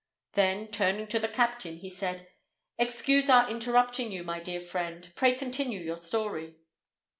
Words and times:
Then, 0.33 0.69
turning 0.69 1.05
to 1.09 1.19
the 1.19 1.27
captain, 1.27 1.77
he 1.77 1.87
said, 1.91 2.27
"Excuse 2.79 3.29
our 3.29 3.47
interrupting 3.47 4.11
you, 4.11 4.23
my 4.23 4.39
dear 4.39 4.59
friend; 4.59 5.11
pray 5.15 5.35
continue 5.35 5.79
your 5.79 5.97
story." 5.99 6.55